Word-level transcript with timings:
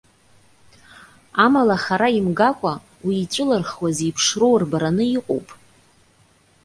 Амала 1.45 1.77
хара 1.83 2.09
имгакәа 2.19 2.73
уи 3.05 3.15
иҵәылырхуа 3.23 3.89
зеиԥшроу 3.97 4.55
рбараны 4.61 5.05
иҟоуп. 5.17 5.47